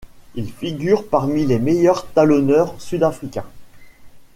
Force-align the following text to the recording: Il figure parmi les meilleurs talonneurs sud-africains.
Il 0.33 0.51
figure 0.51 1.07
parmi 1.07 1.45
les 1.45 1.59
meilleurs 1.59 2.07
talonneurs 2.11 2.73
sud-africains. 2.81 3.45